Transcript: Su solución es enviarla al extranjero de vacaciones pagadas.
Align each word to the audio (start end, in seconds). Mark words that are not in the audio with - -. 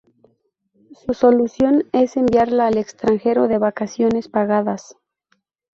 Su 1.05 1.13
solución 1.13 1.83
es 1.93 2.17
enviarla 2.17 2.65
al 2.65 2.79
extranjero 2.79 3.47
de 3.47 3.59
vacaciones 3.59 4.29
pagadas. 4.29 4.97